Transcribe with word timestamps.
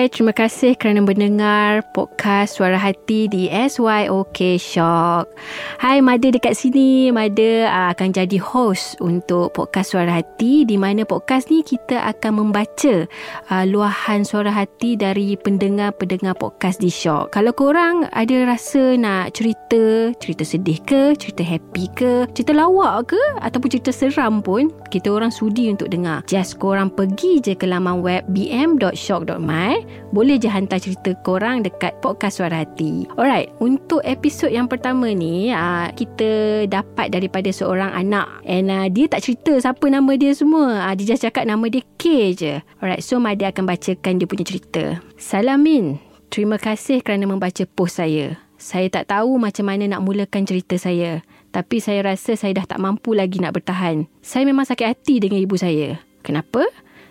Hai, 0.00 0.08
terima 0.08 0.32
kasih 0.32 0.80
kerana 0.80 1.04
mendengar 1.04 1.84
podcast 1.92 2.56
Suara 2.56 2.80
Hati 2.80 3.28
di 3.28 3.52
SYOK 3.52 4.56
Shock. 4.56 5.28
Hai, 5.76 6.00
Mada 6.00 6.32
dekat 6.32 6.56
sini. 6.56 7.12
Mada 7.12 7.68
uh, 7.68 7.92
akan 7.92 8.08
jadi 8.08 8.40
host 8.40 8.96
untuk 9.04 9.52
podcast 9.52 9.92
Suara 9.92 10.24
Hati 10.24 10.64
di 10.64 10.80
mana 10.80 11.04
podcast 11.04 11.52
ni 11.52 11.60
kita 11.60 12.00
akan 12.16 12.32
membaca 12.32 13.04
uh, 13.52 13.64
luahan 13.68 14.24
suara 14.24 14.48
hati 14.48 14.96
dari 14.96 15.36
pendengar-pendengar 15.36 16.32
podcast 16.32 16.80
di 16.80 16.88
Shock. 16.88 17.36
Kalau 17.36 17.52
korang 17.52 18.08
ada 18.16 18.48
rasa 18.48 18.96
nak 18.96 19.36
cerita, 19.36 20.16
cerita 20.16 20.48
sedih 20.48 20.80
ke, 20.80 21.12
cerita 21.20 21.44
happy 21.44 21.92
ke, 21.92 22.24
cerita 22.32 22.56
lawak 22.56 23.12
ke 23.12 23.20
ataupun 23.44 23.68
cerita 23.68 23.92
seram 23.92 24.40
pun, 24.40 24.72
kita 24.88 25.12
orang 25.12 25.28
sudi 25.28 25.68
untuk 25.68 25.92
dengar. 25.92 26.24
Just 26.24 26.56
korang 26.56 26.88
pergi 26.88 27.44
je 27.44 27.52
ke 27.52 27.68
laman 27.68 28.00
web 28.00 28.24
bm.shock.my. 28.32 29.89
Boleh 30.10 30.42
je 30.42 30.50
hantar 30.50 30.82
cerita 30.82 31.14
korang 31.22 31.62
dekat 31.62 31.94
podcast 32.02 32.42
Suara 32.42 32.66
Hati. 32.66 33.06
Alright, 33.14 33.54
untuk 33.62 34.02
episod 34.02 34.50
yang 34.50 34.66
pertama 34.66 35.06
ni, 35.14 35.54
uh, 35.54 35.86
kita 35.94 36.64
dapat 36.66 37.14
daripada 37.14 37.46
seorang 37.54 37.94
anak. 37.94 38.26
And 38.42 38.70
uh, 38.70 38.86
dia 38.90 39.06
tak 39.06 39.22
cerita 39.22 39.54
siapa 39.54 39.86
nama 39.86 40.10
dia 40.18 40.34
semua. 40.34 40.90
Uh, 40.90 40.94
dia 40.98 41.14
just 41.14 41.22
cakap 41.22 41.46
nama 41.46 41.62
dia 41.70 41.86
K 41.94 42.34
je. 42.34 42.58
Alright, 42.82 43.06
so 43.06 43.22
Madi 43.22 43.46
akan 43.46 43.64
bacakan 43.70 44.18
dia 44.18 44.26
punya 44.26 44.42
cerita. 44.42 44.98
Salam 45.14 45.62
Min. 45.62 46.02
Terima 46.30 46.58
kasih 46.62 47.02
kerana 47.02 47.26
membaca 47.26 47.66
post 47.66 47.98
saya. 47.98 48.38
Saya 48.60 48.86
tak 48.92 49.10
tahu 49.10 49.40
macam 49.40 49.66
mana 49.66 49.88
nak 49.88 50.04
mulakan 50.06 50.46
cerita 50.46 50.78
saya. 50.78 51.24
Tapi 51.50 51.82
saya 51.82 52.06
rasa 52.06 52.38
saya 52.38 52.54
dah 52.54 52.66
tak 52.68 52.78
mampu 52.78 53.16
lagi 53.16 53.42
nak 53.42 53.58
bertahan. 53.58 54.06
Saya 54.22 54.46
memang 54.46 54.62
sakit 54.62 54.86
hati 54.86 55.18
dengan 55.18 55.42
ibu 55.42 55.58
saya. 55.58 55.98
Kenapa? 56.22 56.62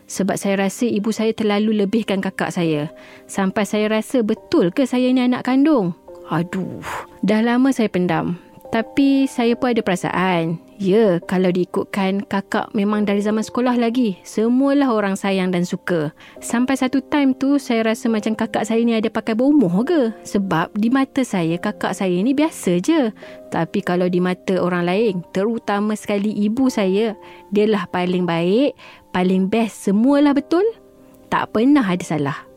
Sebab 0.10 0.36
saya 0.36 0.66
rasa 0.66 0.90
ibu 0.90 1.14
saya 1.14 1.32
terlalu 1.32 1.86
lebihkan 1.86 2.20
kakak 2.20 2.50
saya. 2.50 2.90
Sampai 3.30 3.64
saya 3.70 3.88
rasa 3.94 4.26
betul 4.26 4.74
ke 4.74 4.90
saya 4.90 5.14
ni 5.14 5.22
anak 5.22 5.46
kandung? 5.46 5.94
Aduh, 6.34 6.82
dah 7.22 7.46
lama 7.46 7.70
saya 7.70 7.88
pendam. 7.88 8.42
Tapi 8.70 9.26
saya 9.26 9.58
pun 9.58 9.74
ada 9.74 9.82
perasaan. 9.82 10.62
Ya, 10.80 11.20
kalau 11.26 11.52
diikutkan 11.52 12.24
kakak 12.24 12.72
memang 12.72 13.04
dari 13.04 13.20
zaman 13.20 13.44
sekolah 13.44 13.76
lagi. 13.76 14.16
Semualah 14.24 14.94
orang 14.94 15.18
sayang 15.20 15.52
dan 15.52 15.68
suka. 15.68 16.16
Sampai 16.40 16.80
satu 16.80 17.04
time 17.04 17.36
tu 17.36 17.60
saya 17.60 17.84
rasa 17.84 18.08
macam 18.08 18.32
kakak 18.32 18.64
saya 18.64 18.80
ni 18.86 18.96
ada 18.96 19.12
pakai 19.12 19.36
bomoh 19.36 19.84
ke? 19.84 20.16
Sebab 20.24 20.72
di 20.78 20.88
mata 20.88 21.26
saya 21.26 21.60
kakak 21.60 21.98
saya 21.98 22.16
ni 22.22 22.32
biasa 22.32 22.80
je. 22.80 23.12
Tapi 23.50 23.82
kalau 23.82 24.08
di 24.08 24.22
mata 24.22 24.56
orang 24.62 24.86
lain, 24.86 25.26
terutama 25.34 25.98
sekali 25.98 26.32
ibu 26.32 26.70
saya, 26.72 27.18
dialah 27.50 27.90
paling 27.90 28.24
baik, 28.24 28.78
paling 29.12 29.50
best, 29.50 29.90
semualah 29.90 30.34
betul. 30.36 30.64
Tak 31.30 31.54
pernah 31.54 31.86
ada 31.86 32.02
salah. 32.02 32.50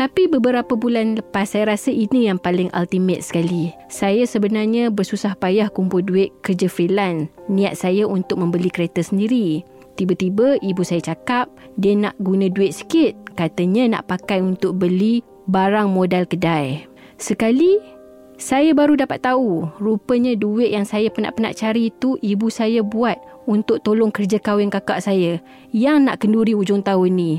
Tapi 0.00 0.32
beberapa 0.32 0.80
bulan 0.80 1.20
lepas 1.20 1.52
saya 1.52 1.76
rasa 1.76 1.92
ini 1.92 2.24
yang 2.24 2.40
paling 2.40 2.72
ultimate 2.72 3.20
sekali. 3.20 3.68
Saya 3.92 4.24
sebenarnya 4.24 4.88
bersusah 4.88 5.36
payah 5.36 5.68
kumpul 5.68 6.00
duit 6.00 6.32
kerja 6.40 6.72
freelance. 6.72 7.28
Niat 7.52 7.76
saya 7.76 8.08
untuk 8.08 8.40
membeli 8.40 8.72
kereta 8.72 9.04
sendiri. 9.04 9.60
Tiba-tiba 10.00 10.56
ibu 10.64 10.80
saya 10.80 11.04
cakap 11.12 11.52
dia 11.76 11.92
nak 11.92 12.16
guna 12.16 12.48
duit 12.48 12.72
sikit. 12.72 13.12
Katanya 13.36 14.00
nak 14.00 14.08
pakai 14.08 14.40
untuk 14.40 14.80
beli 14.80 15.20
barang 15.52 15.92
modal 15.92 16.24
kedai. 16.24 16.88
Sekali 17.20 17.99
saya 18.40 18.72
baru 18.72 18.96
dapat 18.96 19.20
tahu 19.20 19.68
rupanya 19.76 20.32
duit 20.32 20.72
yang 20.72 20.88
saya 20.88 21.12
penat-penat 21.12 21.60
cari 21.60 21.92
itu 21.92 22.16
ibu 22.24 22.48
saya 22.48 22.80
buat 22.80 23.20
untuk 23.44 23.84
tolong 23.84 24.08
kerja 24.08 24.40
kahwin 24.40 24.72
kakak 24.72 25.04
saya 25.04 25.44
yang 25.76 26.08
nak 26.08 26.24
kenduri 26.24 26.56
ujung 26.56 26.80
tahun 26.80 27.20
ni. 27.20 27.32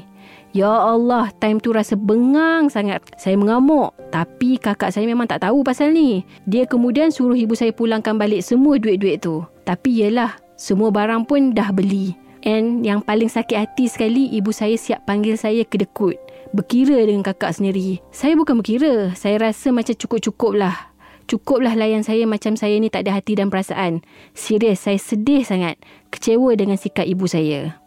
Ya 0.53 0.69
Allah, 0.69 1.34
time 1.41 1.57
tu 1.57 1.73
rasa 1.73 1.97
bengang 1.97 2.69
sangat. 2.69 3.01
Saya 3.16 3.34
mengamuk. 3.34 3.97
Tapi 4.13 4.62
kakak 4.62 4.94
saya 4.94 5.07
memang 5.07 5.25
tak 5.25 5.41
tahu 5.41 5.63
pasal 5.66 5.89
ni. 5.95 6.28
Dia 6.45 6.67
kemudian 6.67 7.09
suruh 7.09 7.39
ibu 7.39 7.56
saya 7.56 7.73
pulangkan 7.73 8.19
balik 8.19 8.45
semua 8.45 8.75
duit-duit 8.75 9.23
tu. 9.23 9.41
Tapi 9.63 10.06
yelah, 10.06 10.38
semua 10.59 10.91
barang 10.91 11.25
pun 11.25 11.56
dah 11.56 11.72
beli. 11.72 12.13
And 12.44 12.83
yang 12.83 13.00
paling 13.00 13.31
sakit 13.31 13.57
hati 13.57 13.88
sekali, 13.88 14.28
ibu 14.35 14.51
saya 14.51 14.75
siap 14.75 15.07
panggil 15.07 15.39
saya 15.39 15.63
ke 15.63 15.79
dekut. 15.79 16.19
Berkira 16.51 17.00
dengan 17.00 17.23
kakak 17.23 17.56
sendiri. 17.56 18.03
Saya 18.12 18.35
bukan 18.35 18.59
berkira. 18.59 19.16
Saya 19.16 19.39
rasa 19.39 19.72
macam 19.72 19.95
cukup-cukup 19.95 20.51
lah. 20.59 20.91
Cukuplah 21.31 21.80
layan 21.80 22.03
saya 22.03 22.28
macam 22.28 22.59
saya 22.59 22.75
ni 22.75 22.92
tak 22.92 23.08
ada 23.08 23.16
hati 23.16 23.40
dan 23.40 23.47
perasaan. 23.47 24.03
Serius, 24.36 24.84
saya 24.84 25.00
sedih 25.00 25.47
sangat. 25.47 25.80
Kecewa 26.12 26.52
dengan 26.59 26.75
sikap 26.75 27.08
ibu 27.08 27.24
saya. 27.24 27.80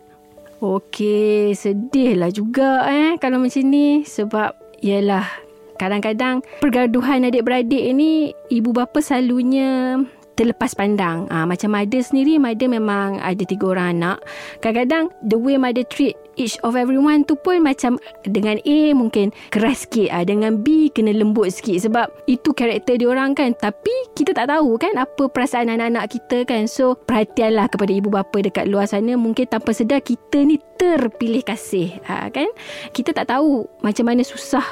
Okey, 0.64 1.52
sedihlah 1.52 2.32
juga 2.32 2.88
eh 2.88 3.20
kalau 3.20 3.36
macam 3.36 3.68
ni 3.68 4.00
sebab 4.08 4.56
yalah 4.80 5.28
kadang-kadang 5.76 6.40
pergaduhan 6.64 7.28
adik-beradik 7.28 7.84
ni 7.92 8.32
ibu 8.48 8.72
bapa 8.72 9.04
selalunya 9.04 10.00
terlepas 10.34 10.74
pandang. 10.74 11.26
Ha, 11.30 11.46
macam 11.46 11.74
mother 11.74 12.02
sendiri, 12.02 12.38
mother 12.38 12.68
memang 12.68 13.22
ada 13.22 13.42
tiga 13.42 13.74
orang 13.74 13.98
anak. 13.98 14.18
Kadang-kadang 14.60 15.10
the 15.22 15.38
way 15.38 15.56
mother 15.56 15.86
treat 15.86 16.18
each 16.34 16.58
of 16.66 16.74
everyone 16.74 17.22
tu 17.22 17.38
pun 17.38 17.62
macam 17.62 17.98
dengan 18.26 18.58
A 18.66 18.78
mungkin 18.94 19.30
keras 19.54 19.86
sikit 19.86 20.10
ha, 20.10 20.26
dengan 20.26 20.60
B 20.60 20.90
kena 20.90 21.14
lembut 21.14 21.50
sikit 21.54 21.86
sebab 21.86 22.10
itu 22.26 22.50
karakter 22.52 22.98
dia 22.98 23.08
orang 23.10 23.32
kan. 23.38 23.54
Tapi 23.54 23.94
kita 24.18 24.34
tak 24.34 24.50
tahu 24.50 24.76
kan 24.76 24.94
apa 24.98 25.30
perasaan 25.30 25.70
anak-anak 25.70 26.10
kita 26.10 26.42
kan. 26.46 26.66
So 26.66 26.98
perhatianlah 26.98 27.70
kepada 27.70 27.92
ibu 27.94 28.10
bapa 28.10 28.42
dekat 28.42 28.66
luar 28.66 28.90
sana 28.90 29.14
mungkin 29.14 29.46
tanpa 29.46 29.70
sedar 29.70 30.02
kita 30.02 30.42
ni 30.42 30.58
terpilih 30.76 31.46
kasih 31.46 32.02
ha, 32.06 32.28
kan. 32.30 32.50
Kita 32.90 33.14
tak 33.14 33.30
tahu 33.30 33.66
macam 33.80 34.04
mana 34.10 34.26
susah 34.26 34.64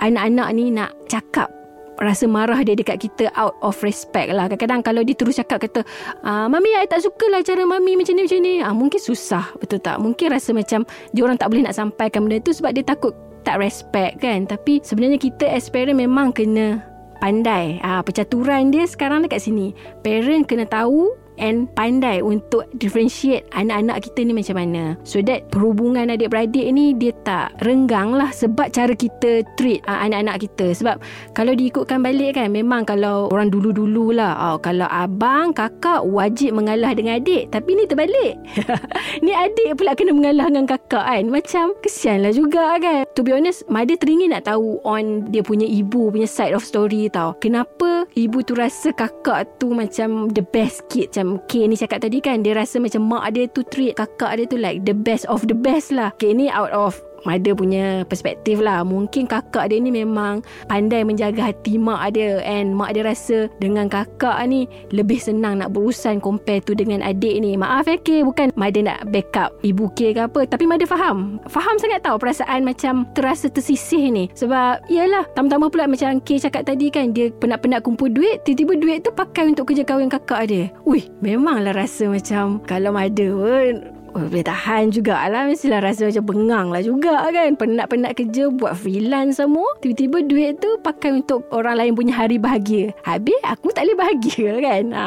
anak-anak 0.00 0.48
ni 0.56 0.72
nak 0.72 0.96
cakap 1.10 1.59
rasa 2.00 2.24
marah 2.24 2.58
dia 2.64 2.72
dekat 2.74 2.96
kita 2.98 3.28
out 3.36 3.54
of 3.60 3.76
respect 3.84 4.32
lah. 4.32 4.48
Kadang-kadang 4.48 4.80
kalau 4.80 5.02
dia 5.04 5.14
terus 5.14 5.36
cakap 5.36 5.68
kata, 5.68 5.80
ah, 6.24 6.48
Mami, 6.48 6.72
saya 6.72 6.88
tak 6.88 7.04
suka 7.04 7.28
lah 7.28 7.44
cara 7.44 7.62
Mami 7.68 7.94
macam 7.94 8.16
ni, 8.16 8.24
macam 8.24 8.40
ni. 8.40 8.54
Ah, 8.64 8.74
mungkin 8.74 9.00
susah, 9.00 9.52
betul 9.60 9.78
tak? 9.78 10.00
Mungkin 10.00 10.32
rasa 10.32 10.50
macam 10.56 10.88
dia 11.12 11.22
orang 11.22 11.36
tak 11.36 11.52
boleh 11.52 11.68
nak 11.68 11.76
sampaikan 11.76 12.24
benda 12.24 12.40
tu 12.40 12.56
sebab 12.56 12.72
dia 12.72 12.82
takut 12.82 13.12
tak 13.44 13.60
respect 13.60 14.24
kan. 14.24 14.48
Tapi 14.48 14.80
sebenarnya 14.80 15.20
kita 15.20 15.44
as 15.46 15.68
parent 15.68 16.00
memang 16.00 16.32
kena 16.32 16.80
pandai. 17.20 17.76
Ah, 17.84 18.00
percaturan 18.00 18.72
dia 18.72 18.88
sekarang 18.88 19.22
dekat 19.22 19.44
sini. 19.44 19.76
Parent 20.00 20.48
kena 20.48 20.64
tahu 20.64 21.12
and 21.40 21.66
pandai 21.74 22.20
untuk 22.20 22.68
differentiate 22.76 23.48
anak-anak 23.56 24.04
kita 24.04 24.28
ni 24.28 24.32
macam 24.36 24.56
mana. 24.60 24.94
So 25.02 25.24
that 25.24 25.48
perhubungan 25.48 26.12
adik-beradik 26.12 26.68
ni 26.70 26.92
dia 26.94 27.16
tak 27.24 27.56
renggang 27.64 28.14
lah 28.14 28.30
sebab 28.30 28.70
cara 28.70 28.92
kita 28.92 29.42
treat 29.56 29.80
uh, 29.88 30.04
anak-anak 30.04 30.44
kita. 30.46 30.76
Sebab 30.76 31.00
kalau 31.32 31.56
diikutkan 31.56 32.04
balik 32.04 32.36
kan 32.36 32.52
memang 32.52 32.84
kalau 32.84 33.32
orang 33.32 33.48
dulu-dulu 33.48 34.12
lah. 34.14 34.36
Oh, 34.40 34.56
kalau 34.60 34.86
abang, 34.88 35.52
kakak 35.56 36.04
wajib 36.04 36.54
mengalah 36.54 36.92
dengan 36.92 37.18
adik. 37.18 37.48
Tapi 37.50 37.70
ni 37.76 37.84
terbalik. 37.88 38.34
ni 39.24 39.32
adik 39.32 39.80
pula 39.80 39.96
kena 39.96 40.12
mengalah 40.12 40.52
dengan 40.52 40.68
kakak 40.68 41.04
kan. 41.04 41.24
Macam 41.28 41.72
kesian 41.80 42.22
lah 42.24 42.32
juga 42.34 42.76
kan. 42.78 43.08
To 43.16 43.24
be 43.24 43.32
honest, 43.32 43.64
Mada 43.70 43.94
teringin 43.94 44.34
nak 44.34 44.50
tahu 44.50 44.82
on 44.82 45.30
dia 45.30 45.40
punya 45.46 45.64
ibu 45.64 46.10
punya 46.10 46.26
side 46.26 46.56
of 46.56 46.66
story 46.66 47.06
tau. 47.08 47.38
Kenapa 47.38 48.04
ibu 48.18 48.42
tu 48.42 48.58
rasa 48.58 48.90
kakak 48.90 49.46
tu 49.62 49.70
macam 49.70 50.28
the 50.34 50.42
best 50.42 50.82
kid. 50.90 51.12
Macam 51.14 51.29
K 51.46 51.68
ni 51.68 51.78
cakap 51.78 52.02
tadi 52.02 52.18
kan 52.18 52.42
Dia 52.42 52.56
rasa 52.56 52.80
macam 52.82 53.06
mak 53.06 53.30
dia 53.36 53.46
tu 53.46 53.62
treat 53.68 53.94
kakak 53.94 54.40
dia 54.40 54.44
tu 54.48 54.56
like 54.58 54.82
the 54.88 54.96
best 54.96 55.28
of 55.30 55.44
the 55.46 55.54
best 55.54 55.92
lah. 55.94 56.10
K 56.16 56.34
ni 56.34 56.50
out 56.50 56.72
of 56.72 56.98
mother 57.24 57.56
punya 57.56 58.04
perspektif 58.06 58.60
lah. 58.60 58.82
Mungkin 58.86 59.30
kakak 59.30 59.70
dia 59.70 59.78
ni 59.78 59.92
memang 59.92 60.42
Pandai 60.66 61.06
menjaga 61.06 61.52
hati 61.52 61.78
mak 61.78 62.16
dia 62.16 62.42
And 62.42 62.74
mak 62.74 62.96
dia 62.96 63.06
rasa 63.06 63.46
Dengan 63.62 63.86
kakak 63.86 64.40
ni 64.50 64.66
Lebih 64.90 65.20
senang 65.20 65.62
nak 65.62 65.72
berurusan 65.76 66.18
Compare 66.18 66.64
tu 66.64 66.72
dengan 66.74 67.04
adik 67.04 67.38
ni. 67.40 67.54
Maaf 67.54 67.86
ya 67.86 67.96
K 68.00 68.26
Bukan 68.26 68.50
mother 68.56 68.82
nak 68.84 69.08
backup 69.14 69.54
Ibu 69.62 69.92
K 69.94 70.16
ke 70.16 70.20
apa 70.26 70.40
Tapi 70.48 70.64
mother 70.66 70.88
faham. 70.88 71.38
Faham 71.46 71.76
sangat 71.78 72.02
tahu 72.02 72.18
Perasaan 72.18 72.66
macam 72.66 73.06
Terasa 73.14 73.46
tersisih 73.52 74.10
ni. 74.10 74.24
Sebab 74.34 74.90
Yalah 74.90 75.28
Tambah-tambah 75.36 75.70
pula 75.70 75.86
macam 75.86 76.18
K 76.24 76.40
cakap 76.40 76.66
tadi 76.66 76.90
kan 76.90 77.12
Dia 77.14 77.30
penat-penat 77.30 77.84
kumpul 77.84 78.10
duit 78.10 78.42
Tiba-tiba 78.42 78.74
duit 78.80 78.98
tu 79.06 79.10
pakai 79.14 79.52
Untuk 79.52 79.70
kerja 79.70 79.86
kahwin 79.86 80.10
kakak 80.10 80.50
dia. 80.50 80.64
Wih 80.88 81.06
Memanglah 81.22 81.76
rasa 81.76 82.10
macam 82.10 82.58
Kalau 82.66 82.90
mother 82.90 83.30
pun 83.36 83.99
oh, 84.14 84.26
boleh 84.26 84.44
tahan 84.44 84.90
jugalah. 84.90 85.46
Mestilah 85.46 85.80
rasa 85.82 86.08
macam 86.08 86.24
bengang 86.26 86.66
lah 86.70 86.82
juga 86.82 87.26
kan. 87.30 87.54
Penat-penat 87.54 88.12
kerja 88.18 88.50
buat 88.50 88.74
freelance 88.76 89.38
semua. 89.38 89.66
Tiba-tiba 89.82 90.22
duit 90.26 90.58
tu 90.58 90.70
pakai 90.82 91.22
untuk 91.22 91.46
orang 91.54 91.78
lain 91.78 91.92
punya 91.94 92.14
hari 92.14 92.36
bahagia. 92.36 92.92
Habis 93.06 93.38
aku 93.46 93.70
tak 93.70 93.86
boleh 93.86 93.98
bahagia 93.98 94.50
kan? 94.66 94.84
Ha. 94.92 95.06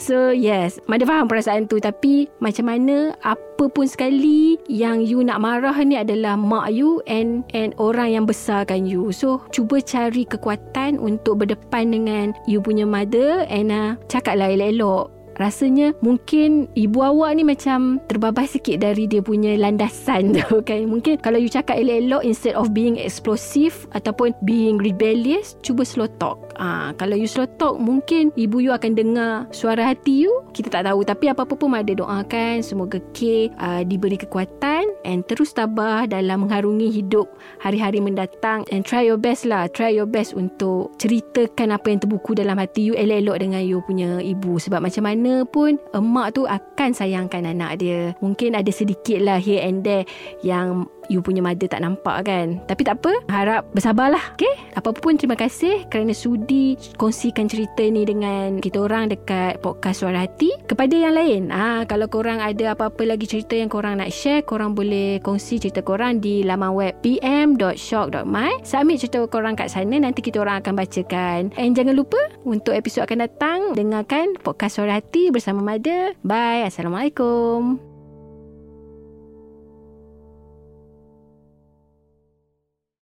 so 0.00 0.32
yes. 0.32 0.80
Mada 0.88 1.04
faham 1.04 1.28
perasaan 1.28 1.68
tu? 1.68 1.78
Tapi 1.78 2.28
macam 2.40 2.68
mana 2.68 3.12
apa 3.22 3.68
pun 3.68 3.84
sekali 3.84 4.56
yang 4.66 5.04
you 5.04 5.20
nak 5.20 5.44
marah 5.44 5.76
ni 5.84 6.00
adalah 6.00 6.34
mak 6.36 6.72
you 6.72 7.04
and 7.04 7.44
and 7.52 7.76
orang 7.76 8.16
yang 8.16 8.24
besarkan 8.24 8.88
you. 8.88 9.12
So 9.12 9.44
cuba 9.52 9.84
cari 9.84 10.24
kekuatan 10.24 10.96
untuk 10.96 11.44
berdepan 11.44 11.92
dengan 11.92 12.32
you 12.48 12.64
punya 12.64 12.88
mother 12.88 13.44
and 13.52 13.68
uh, 13.70 13.96
cakaplah 14.08 14.52
elok-elok 14.56 15.19
rasanya 15.40 15.96
mungkin 16.04 16.68
ibu 16.76 17.00
awak 17.00 17.32
ni 17.34 17.42
macam 17.42 17.98
terbabas 18.06 18.54
sikit 18.54 18.84
dari 18.84 19.08
dia 19.08 19.24
punya 19.24 19.56
landasan 19.56 20.32
tu 20.36 20.60
kan? 20.60 20.84
Mungkin 20.84 21.24
kalau 21.24 21.40
you 21.40 21.48
cakap 21.48 21.80
elok-elok 21.80 22.22
instead 22.22 22.54
of 22.54 22.76
being 22.76 23.00
explosive 23.00 23.88
ataupun 23.96 24.36
being 24.44 24.76
rebellious 24.76 25.56
cuba 25.64 25.82
slow 25.82 26.06
talk. 26.20 26.52
Ah, 26.60 26.92
kalau 27.00 27.16
you 27.16 27.24
slow 27.24 27.48
talk 27.56 27.80
mungkin 27.80 28.28
ibu 28.36 28.60
you 28.60 28.70
akan 28.76 28.92
dengar 28.92 29.48
suara 29.50 29.80
hati 29.80 30.28
you. 30.28 30.32
Kita 30.52 30.68
tak 30.68 30.84
tahu 30.84 31.00
tapi 31.02 31.32
apa-apa 31.32 31.56
pun 31.56 31.72
ada. 31.72 31.92
Doakan 31.96 32.60
semoga 32.60 33.00
K 33.16 33.48
uh, 33.56 33.82
diberi 33.82 34.20
kekuatan 34.20 34.84
and 35.08 35.24
terus 35.24 35.56
tabah 35.56 36.04
dalam 36.04 36.46
mengharungi 36.46 36.92
hidup 36.92 37.26
hari-hari 37.58 37.98
mendatang. 37.98 38.68
And 38.68 38.84
try 38.84 39.08
your 39.08 39.16
best 39.16 39.48
lah 39.48 39.70
try 39.72 39.94
your 39.94 40.06
best 40.06 40.36
untuk 40.36 40.92
ceritakan 41.00 41.72
apa 41.72 41.86
yang 41.88 42.00
terbuku 42.02 42.36
dalam 42.36 42.60
hati 42.60 42.92
you 42.92 42.94
elok-elok 42.98 43.36
dengan 43.40 43.62
you 43.64 43.78
punya 43.86 44.20
ibu. 44.20 44.60
Sebab 44.60 44.84
macam 44.84 45.08
mana 45.08 45.29
pun 45.48 45.80
emak 45.94 46.36
tu 46.36 46.46
akan 46.46 46.90
sayangkan 46.94 47.46
anak 47.46 47.82
dia. 47.82 48.12
Mungkin 48.22 48.54
ada 48.54 48.70
sedikit 48.70 49.18
lah 49.22 49.38
here 49.40 49.62
and 49.64 49.82
there 49.82 50.04
yang 50.44 50.86
you 51.10 51.18
punya 51.18 51.42
mother 51.42 51.66
tak 51.66 51.82
nampak 51.82 52.30
kan. 52.30 52.62
Tapi 52.70 52.86
tak 52.86 53.02
apa, 53.02 53.12
harap 53.26 53.66
bersabarlah. 53.74 54.38
Okay? 54.38 54.54
Apa 54.78 54.94
pun 54.94 55.18
terima 55.18 55.34
kasih 55.34 55.90
kerana 55.90 56.14
sudi 56.14 56.78
kongsikan 56.94 57.50
cerita 57.50 57.82
ni 57.82 58.06
dengan 58.06 58.62
kita 58.62 58.78
orang 58.86 59.10
dekat 59.10 59.58
podcast 59.58 60.06
Suara 60.06 60.24
Hati. 60.24 60.54
Kepada 60.70 60.94
yang 60.94 61.18
lain, 61.18 61.50
ah 61.50 61.82
kalau 61.90 62.06
korang 62.06 62.38
ada 62.38 62.78
apa-apa 62.78 63.02
lagi 63.02 63.26
cerita 63.26 63.58
yang 63.58 63.66
korang 63.66 63.98
nak 63.98 64.14
share, 64.14 64.46
korang 64.46 64.72
boleh 64.72 65.18
kongsi 65.20 65.58
cerita 65.58 65.82
korang 65.82 66.22
di 66.22 66.46
laman 66.46 66.72
web 66.72 66.94
pm.shock.my. 67.02 68.62
Submit 68.62 69.02
cerita 69.02 69.18
korang 69.26 69.58
kat 69.58 69.68
sana, 69.74 69.98
nanti 69.98 70.22
kita 70.22 70.38
orang 70.38 70.62
akan 70.62 70.78
bacakan. 70.78 71.40
And 71.58 71.74
jangan 71.74 71.98
lupa 71.98 72.20
untuk 72.46 72.72
episod 72.78 73.02
akan 73.04 73.26
datang, 73.26 73.58
dengarkan 73.74 74.38
podcast 74.38 74.78
Suara 74.78 75.02
Hati 75.02 75.34
bersama 75.34 75.58
Mother. 75.64 76.14
Bye. 76.22 76.68
Assalamualaikum. 76.70 77.89